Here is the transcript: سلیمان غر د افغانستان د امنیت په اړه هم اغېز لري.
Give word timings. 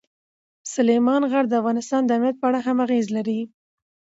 سلیمان 0.73 1.21
غر 1.31 1.45
د 1.49 1.53
افغانستان 1.61 2.01
د 2.05 2.09
امنیت 2.17 2.35
په 2.39 2.45
اړه 2.49 2.59
هم 2.67 2.77
اغېز 2.85 3.07
لري. 3.17 3.39